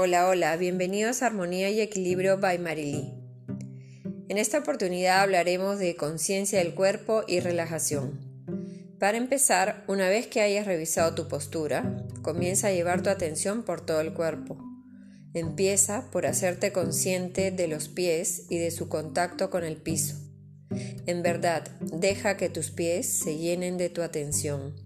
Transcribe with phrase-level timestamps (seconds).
[0.00, 3.12] Hola, hola, bienvenidos a Armonía y Equilibrio by Marily.
[4.28, 8.20] En esta oportunidad hablaremos de conciencia del cuerpo y relajación.
[9.00, 13.84] Para empezar, una vez que hayas revisado tu postura, comienza a llevar tu atención por
[13.84, 14.56] todo el cuerpo.
[15.34, 20.14] Empieza por hacerte consciente de los pies y de su contacto con el piso.
[21.06, 24.76] En verdad, deja que tus pies se llenen de tu atención.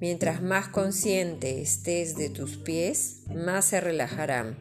[0.00, 4.58] Mientras más consciente estés de tus pies, más se relajarán.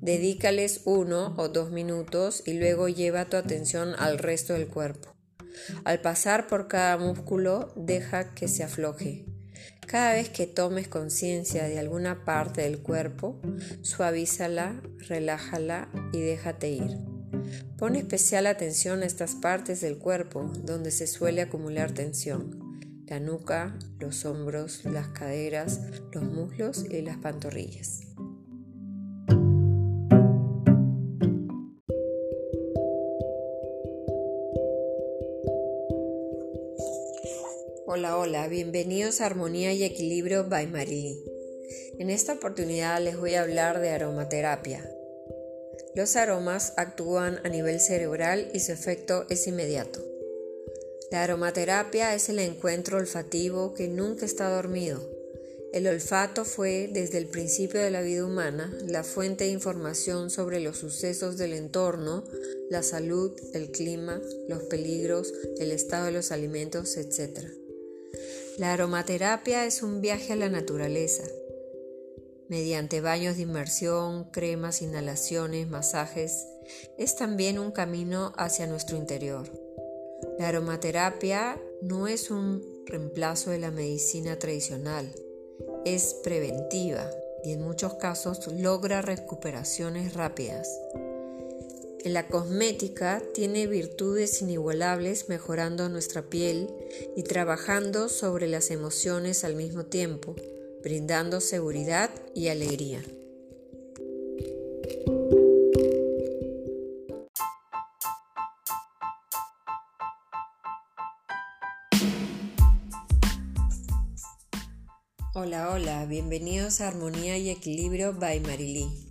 [0.00, 5.14] Dedícales uno o dos minutos y luego lleva tu atención al resto del cuerpo.
[5.84, 9.26] Al pasar por cada músculo, deja que se afloje.
[9.86, 13.40] Cada vez que tomes conciencia de alguna parte del cuerpo,
[13.82, 16.98] suavízala, relájala y déjate ir.
[17.76, 22.67] Pon especial atención a estas partes del cuerpo donde se suele acumular tensión
[23.08, 25.80] la nuca, los hombros, las caderas,
[26.12, 28.02] los muslos y las pantorrillas.
[37.86, 41.18] Hola, hola, bienvenidos a Armonía y Equilibrio by Marily.
[41.98, 44.84] En esta oportunidad les voy a hablar de aromaterapia.
[45.94, 50.17] Los aromas actúan a nivel cerebral y su efecto es inmediato.
[51.10, 55.00] La aromaterapia es el encuentro olfativo que nunca está dormido.
[55.72, 60.60] El olfato fue, desde el principio de la vida humana, la fuente de información sobre
[60.60, 62.24] los sucesos del entorno,
[62.68, 67.40] la salud, el clima, los peligros, el estado de los alimentos, etc.
[68.58, 71.24] La aromaterapia es un viaje a la naturaleza.
[72.48, 76.46] Mediante baños de inmersión, cremas, inhalaciones, masajes,
[76.98, 79.67] es también un camino hacia nuestro interior.
[80.38, 85.12] La aromaterapia no es un reemplazo de la medicina tradicional,
[85.84, 87.10] es preventiva
[87.44, 90.68] y en muchos casos logra recuperaciones rápidas.
[92.04, 96.68] En la cosmética tiene virtudes inigualables mejorando nuestra piel
[97.16, 100.36] y trabajando sobre las emociones al mismo tiempo,
[100.82, 103.02] brindando seguridad y alegría.
[115.66, 119.08] Hola, bienvenidos a Armonía y Equilibrio by Marily.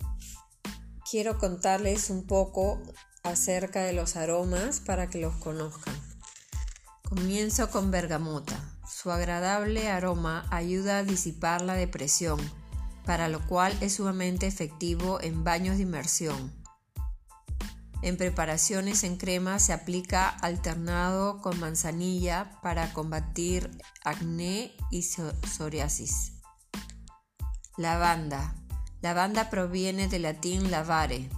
[1.10, 2.80] Quiero contarles un poco
[3.22, 5.94] acerca de los aromas para que los conozcan.
[7.06, 8.58] Comienzo con bergamota.
[8.90, 12.40] Su agradable aroma ayuda a disipar la depresión,
[13.04, 16.54] para lo cual es sumamente efectivo en baños de inmersión.
[18.00, 23.70] En preparaciones en crema se aplica alternado con manzanilla para combatir
[24.02, 26.37] acné y psoriasis.
[27.78, 28.54] Lavanda.
[29.00, 31.30] Lavanda proviene del latín lavare.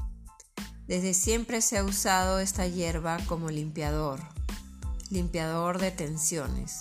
[0.88, 4.20] Desde siempre se ha usado esta hierba como limpiador,
[5.10, 6.80] limpiador de tensiones.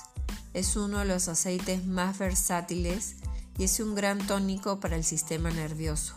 [0.56, 3.18] Es uno de los aceites más versátiles
[3.60, 6.16] y es un gran tónico para el sistema nervioso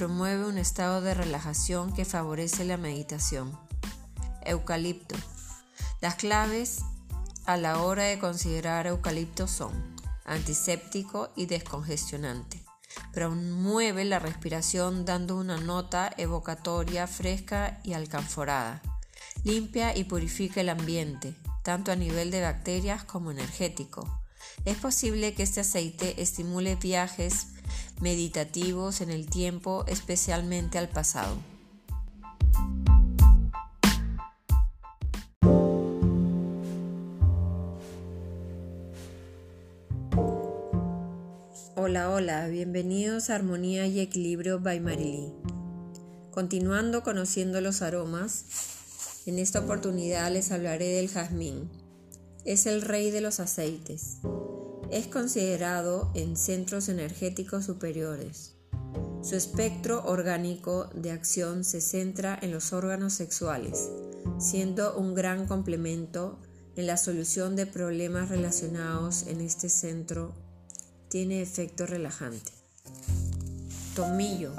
[0.00, 3.52] promueve un estado de relajación que favorece la meditación.
[4.46, 5.14] Eucalipto.
[6.00, 6.78] Las claves
[7.44, 9.72] a la hora de considerar eucalipto son
[10.30, 12.62] antiséptico y descongestionante.
[13.12, 18.82] Promueve la respiración dando una nota evocatoria fresca y alcanforada.
[19.44, 24.22] Limpia y purifica el ambiente, tanto a nivel de bacterias como energético.
[24.64, 27.48] Es posible que este aceite estimule viajes
[28.00, 31.36] meditativos en el tiempo, especialmente al pasado.
[41.82, 45.32] Hola, hola, bienvenidos a Armonía y Equilibrio by Marily.
[46.30, 48.44] Continuando conociendo los aromas,
[49.24, 51.70] en esta oportunidad les hablaré del jazmín.
[52.44, 54.18] Es el rey de los aceites.
[54.90, 58.56] Es considerado en centros energéticos superiores.
[59.22, 63.88] Su espectro orgánico de acción se centra en los órganos sexuales,
[64.38, 66.40] siendo un gran complemento
[66.76, 70.49] en la solución de problemas relacionados en este centro.
[71.10, 72.52] Tiene efecto relajante.
[73.94, 74.54] Tomillo.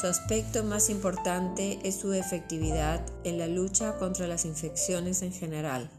[0.00, 5.90] Su aspecto más importante es su efectividad en la lucha contra las infecciones en general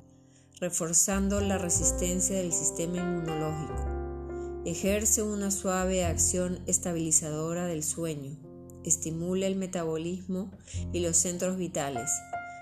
[0.60, 4.64] reforzando la resistencia del sistema inmunológico.
[4.66, 8.36] Ejerce una suave acción estabilizadora del sueño.
[8.84, 10.52] Estimula el metabolismo
[10.94, 12.10] y los centros vitales.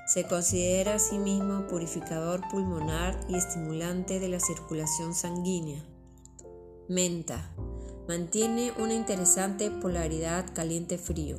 [0.08, 5.84] Se considera asimismo purificador pulmonar y estimulante de la circulación sanguínea.
[6.88, 7.52] Menta.
[8.08, 11.38] Mantiene una interesante polaridad caliente-frío,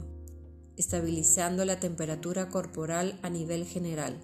[0.76, 4.18] estabilizando la temperatura corporal a nivel general.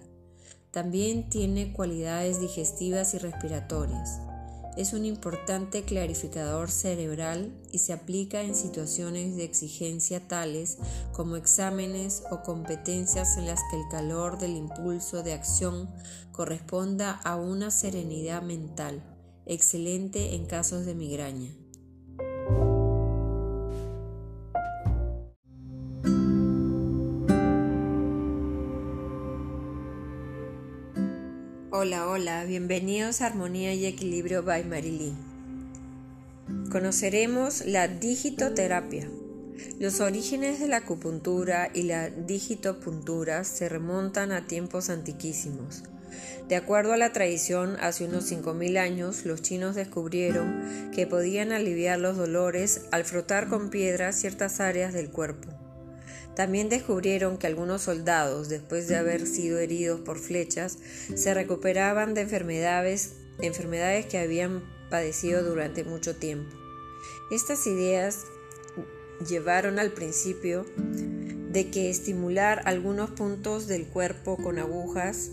[0.71, 4.19] También tiene cualidades digestivas y respiratorias.
[4.75, 10.77] Es un importante clarificador cerebral y se aplica en situaciones de exigencia tales
[11.13, 15.89] como exámenes o competencias en las que el calor del impulso de acción
[16.33, 19.12] corresponda a una serenidad mental,
[19.45, 21.49] excelente en casos de migraña.
[31.71, 35.13] Hola, hola, bienvenidos a Armonía y Equilibrio by Marilí.
[36.71, 39.09] Conoceremos la digitoterapia.
[39.79, 45.83] Los orígenes de la acupuntura y la digitopuntura se remontan a tiempos antiquísimos.
[46.47, 51.99] De acuerdo a la tradición, hace unos 5.000 años los chinos descubrieron que podían aliviar
[51.99, 55.49] los dolores al frotar con piedras ciertas áreas del cuerpo.
[56.35, 60.79] También descubrieron que algunos soldados, después de haber sido heridos por flechas,
[61.15, 66.55] se recuperaban de enfermedades, enfermedades que habían padecido durante mucho tiempo.
[67.31, 68.25] Estas ideas
[69.27, 75.29] llevaron al principio de que estimular algunos puntos del cuerpo con agujas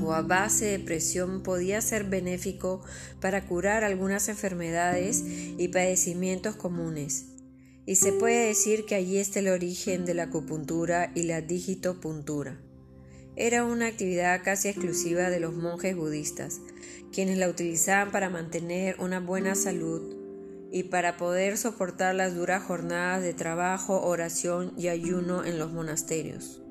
[0.00, 2.82] o a base de presión podía ser benéfico
[3.20, 7.26] para curar algunas enfermedades y padecimientos comunes
[7.86, 12.58] y se puede decir que allí está el origen de la acupuntura y la digitopuntura.
[13.36, 16.60] Era una actividad casi exclusiva de los monjes budistas,
[17.12, 20.16] quienes la utilizaban para mantener una buena salud
[20.72, 26.63] y para poder soportar las duras jornadas de trabajo, oración y ayuno en los monasterios.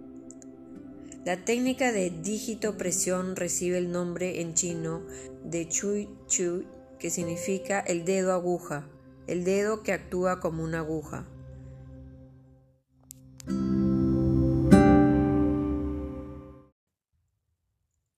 [1.25, 5.05] La técnica de digitopresión recibe el nombre en chino
[5.45, 6.67] de Chui Chui,
[6.99, 8.89] que significa el dedo aguja,
[9.27, 11.25] el dedo que actúa como una aguja.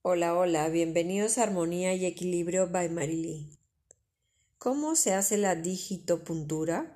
[0.02, 3.52] Hola, hola, bienvenidos a Armonía y Equilibrio by Marilí.
[4.58, 6.95] ¿Cómo se hace la digitopuntura?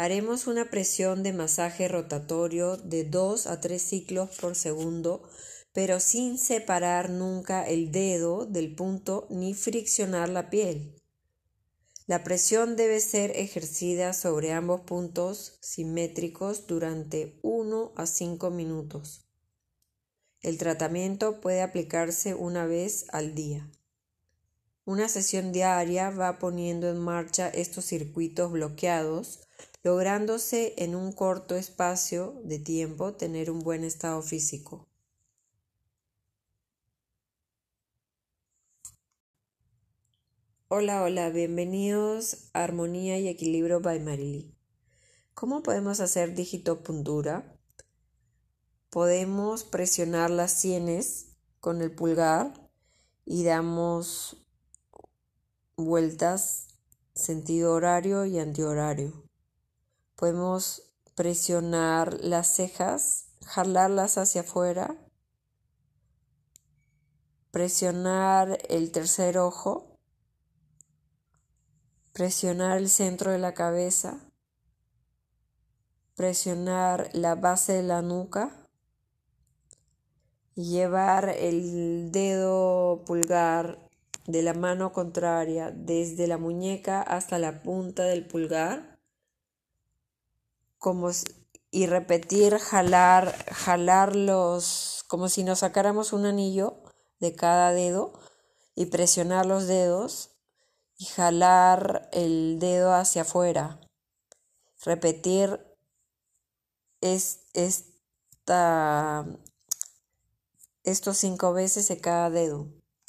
[0.00, 5.22] Haremos una presión de masaje rotatorio de 2 a 3 ciclos por segundo,
[5.74, 10.98] pero sin separar nunca el dedo del punto ni friccionar la piel.
[12.06, 19.26] La presión debe ser ejercida sobre ambos puntos simétricos durante 1 a 5 minutos.
[20.40, 23.70] El tratamiento puede aplicarse una vez al día.
[24.86, 29.40] Una sesión diaria va poniendo en marcha estos circuitos bloqueados,
[29.82, 34.86] lográndose en un corto espacio de tiempo tener un buen estado físico.
[40.68, 44.54] Hola, hola, bienvenidos a Armonía y Equilibrio by Marily.
[45.34, 47.56] ¿Cómo podemos hacer digitopuntura?
[48.90, 52.70] Podemos presionar las sienes con el pulgar
[53.24, 54.36] y damos
[55.76, 56.68] vueltas
[57.14, 59.29] sentido horario y antihorario.
[60.20, 60.82] Podemos
[61.14, 64.94] presionar las cejas, jalarlas hacia afuera,
[67.50, 69.90] presionar el tercer ojo
[72.12, 74.18] presionar el centro de la cabeza,
[76.16, 78.50] presionar la base de la nuca
[80.54, 83.78] llevar el dedo pulgar
[84.26, 88.89] de la mano contraria desde la muñeca hasta la punta del pulgar
[90.80, 91.10] como
[91.70, 96.82] y repetir jalar jalarlos como si nos sacáramos un anillo
[97.20, 98.12] de cada dedo
[98.74, 100.30] y presionar los dedos
[100.96, 103.80] y jalar el dedo hacia afuera.
[104.84, 105.60] Repetir
[107.00, 109.26] es, esta,
[110.82, 112.79] estos cinco veces de cada dedo.